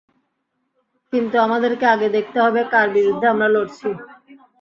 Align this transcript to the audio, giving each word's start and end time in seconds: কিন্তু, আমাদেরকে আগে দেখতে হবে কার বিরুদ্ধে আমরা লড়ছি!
কিন্তু, 1.13 1.35
আমাদেরকে 1.45 1.85
আগে 1.87 2.07
দেখতে 2.15 2.37
হবে 2.45 2.61
কার 2.73 2.87
বিরুদ্ধে 2.95 3.25
আমরা 3.33 3.47
লড়ছি! 3.55 3.87